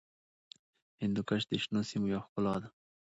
هندوکش 1.01 1.41
د 1.47 1.51
شنو 1.63 1.81
سیمو 1.89 2.07
یوه 2.13 2.23
ښکلا 2.25 2.55
ده. 2.61 2.69